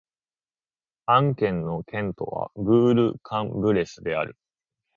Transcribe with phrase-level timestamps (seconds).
[1.05, 4.35] アン県の県都はブール＝カン＝ブレスである